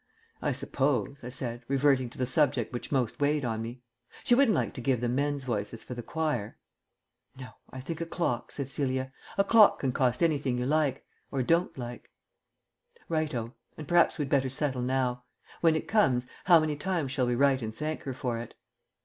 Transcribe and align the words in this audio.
"I 0.41 0.51
suppose," 0.51 1.23
I 1.23 1.29
said, 1.29 1.61
reverting 1.67 2.09
to 2.09 2.17
the 2.17 2.25
subject 2.25 2.73
which 2.73 2.91
most 2.91 3.21
weighed 3.21 3.45
on 3.45 3.61
me, 3.61 3.83
"she 4.23 4.33
wouldn't 4.33 4.55
like 4.55 4.73
to 4.73 4.81
give 4.81 4.99
the 4.99 5.07
men's 5.07 5.43
voices 5.43 5.83
for 5.83 5.93
the 5.93 6.01
choir?" 6.01 6.57
"No, 7.37 7.49
I 7.69 7.81
think 7.81 8.01
a 8.01 8.07
clock," 8.07 8.51
said 8.51 8.71
Celia. 8.71 9.13
"A 9.37 9.43
clock 9.43 9.77
can 9.77 9.91
cost 9.91 10.23
anything 10.23 10.57
you 10.57 10.65
like 10.65 11.05
or 11.31 11.43
don't 11.43 11.77
like." 11.77 12.09
"Right 13.09 13.35
o. 13.35 13.53
And 13.77 13.87
perhaps 13.87 14.17
we'd 14.17 14.27
better 14.27 14.49
settle 14.49 14.81
now. 14.81 15.23
When 15.59 15.75
it 15.75 15.87
comes, 15.87 16.25
how 16.45 16.59
many 16.59 16.75
times 16.75 17.11
shall 17.11 17.27
we 17.27 17.35
write 17.35 17.61
and 17.61 17.75
thank 17.75 18.01
her 18.01 18.15
for 18.15 18.39
it?" 18.39 18.55